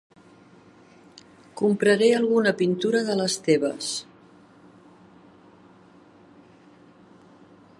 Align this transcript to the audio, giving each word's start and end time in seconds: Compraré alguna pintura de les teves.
Compraré 1.59 2.07
alguna 2.19 2.53
pintura 2.61 3.03
de 3.09 3.17
les 3.19 3.35
teves. 3.49 3.91